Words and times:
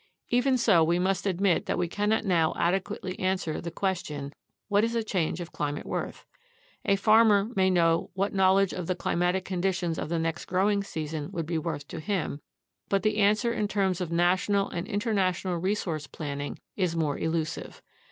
Even 0.29 0.57
so, 0.57 0.83
we 0.83 0.97
must 0.97 1.27
admit 1.27 1.67
that 1.67 1.77
we 1.77 1.87
cannot 1.87 2.25
now 2.25 2.55
adequately 2.57 3.19
answer 3.19 3.61
the 3.61 3.69
question: 3.69 4.33
What 4.67 4.83
is 4.83 4.95
a 4.95 5.03
change 5.03 5.39
of 5.39 5.51
climate 5.51 5.85
worth? 5.85 6.25
A 6.83 6.95
farmer 6.95 7.51
may 7.55 7.69
know 7.69 8.09
what 8.15 8.33
knowledge 8.33 8.73
of 8.73 8.87
the 8.87 8.95
climatic 8.95 9.45
conditions 9.45 9.99
of 9.99 10.09
the 10.09 10.17
next 10.17 10.45
growing 10.45 10.83
season 10.83 11.31
would 11.33 11.45
be 11.45 11.59
worth 11.59 11.87
to 11.89 11.99
him, 11.99 12.41
but 12.89 13.03
the 13.03 13.19
answer 13.19 13.53
in 13.53 13.67
terms 13.67 14.01
of 14.01 14.11
national 14.11 14.71
and 14.71 14.87
international 14.87 15.57
resource 15.59 16.07
planning 16.07 16.57
is 16.75 16.95
more 16.95 17.19
elusive. 17.19 17.83